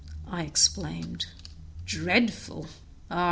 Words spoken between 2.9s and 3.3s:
ah!